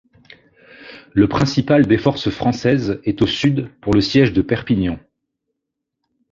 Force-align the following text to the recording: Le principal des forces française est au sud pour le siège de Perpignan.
Le 1.13 1.27
principal 1.27 1.85
des 1.85 1.99
forces 1.99 2.31
française 2.31 2.99
est 3.03 3.21
au 3.21 3.27
sud 3.27 3.69
pour 3.81 3.93
le 3.93 4.01
siège 4.01 4.33
de 4.33 4.41
Perpignan. 4.41 4.97